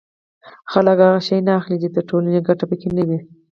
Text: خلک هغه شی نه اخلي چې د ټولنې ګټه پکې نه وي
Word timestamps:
خلک 0.71 0.97
هغه 1.03 1.19
شی 1.25 1.37
نه 1.47 1.51
اخلي 1.59 1.77
چې 1.83 1.89
د 1.91 1.97
ټولنې 2.09 2.45
ګټه 2.47 2.65
پکې 2.69 2.89
نه 2.97 3.03
وي 3.07 3.19